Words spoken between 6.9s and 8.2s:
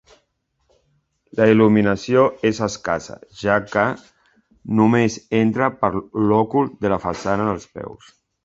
la façana dels peus.